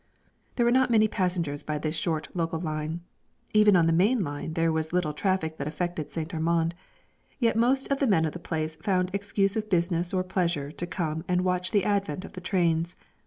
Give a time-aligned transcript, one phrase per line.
[0.55, 3.01] There were not many passengers by this short local line.
[3.53, 6.33] Even on the main line there was little traffic that affected St.
[6.33, 6.73] Armand.
[7.37, 10.87] Yet most of the men of the place found excuse of business or pleasure to
[10.87, 12.95] come and watch the advent of the trains.